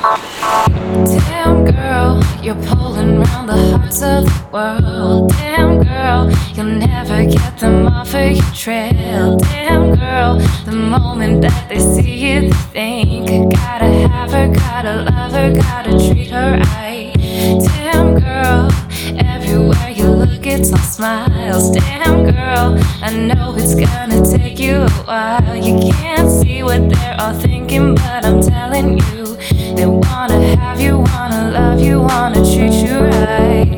[0.00, 5.30] Damn girl, you're pulling round the hearts of the world.
[5.30, 9.38] Damn girl, you'll never get them off of your trail.
[9.38, 15.32] Damn girl, the moment that they see you, they think gotta have her, gotta love
[15.32, 17.12] her, gotta treat her right.
[17.16, 18.70] Damn girl,
[19.18, 21.72] everywhere you look, it's all smiles.
[21.72, 25.56] Damn girl, I know it's gonna take you a while.
[25.56, 29.27] You can't see what they're all thinking, but I'm telling you.
[29.38, 33.68] They wanna have you, wanna love you, wanna treat you right.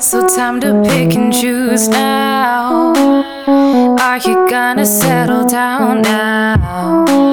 [0.00, 2.94] So time to pick and choose now.
[3.98, 7.27] Are you gonna settle down now?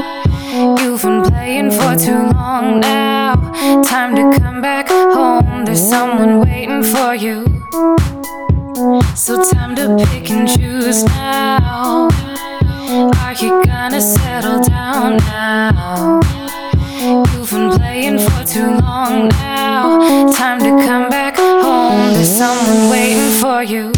[1.46, 3.36] Playing for too long now.
[3.84, 5.64] Time to come back home.
[5.64, 7.46] There's someone waiting for you.
[9.16, 12.10] So time to pick and choose now.
[13.22, 16.20] Are you gonna settle down now?
[17.32, 20.32] You've been playing for too long now.
[20.34, 22.12] Time to come back home.
[22.16, 23.92] There's someone waiting for you.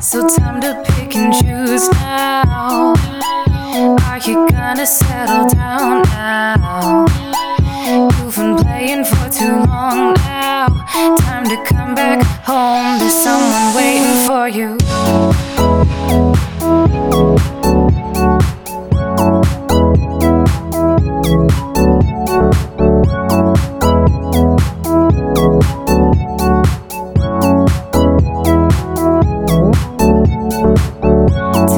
[0.00, 2.94] So time to pick and choose now.
[4.06, 7.04] Are you gonna settle down now?
[8.18, 10.27] You've been playing for too long now.
[10.68, 12.98] Time to come back home.
[12.98, 14.76] There's someone waiting for you.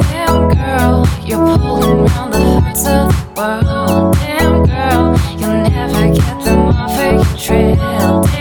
[0.03, 4.15] Damn girl, you're pulling round the hearts of the world.
[4.17, 8.40] Damn girl, you'll never get them off of your trail.